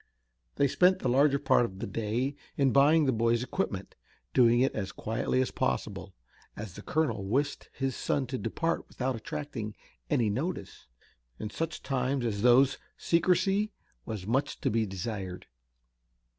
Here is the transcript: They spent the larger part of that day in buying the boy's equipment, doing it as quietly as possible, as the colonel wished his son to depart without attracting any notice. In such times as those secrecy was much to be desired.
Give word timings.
They 0.55 0.67
spent 0.67 0.97
the 0.97 1.07
larger 1.07 1.37
part 1.37 1.63
of 1.63 1.77
that 1.77 1.93
day 1.93 2.35
in 2.57 2.71
buying 2.71 3.05
the 3.05 3.11
boy's 3.11 3.43
equipment, 3.43 3.93
doing 4.33 4.61
it 4.61 4.73
as 4.73 4.91
quietly 4.91 5.43
as 5.43 5.51
possible, 5.51 6.15
as 6.57 6.73
the 6.73 6.81
colonel 6.81 7.23
wished 7.25 7.69
his 7.71 7.95
son 7.95 8.25
to 8.25 8.39
depart 8.39 8.87
without 8.87 9.15
attracting 9.15 9.75
any 10.09 10.31
notice. 10.31 10.87
In 11.37 11.51
such 11.51 11.83
times 11.83 12.25
as 12.25 12.41
those 12.41 12.79
secrecy 12.97 13.73
was 14.03 14.25
much 14.25 14.59
to 14.61 14.71
be 14.71 14.87
desired. 14.87 15.45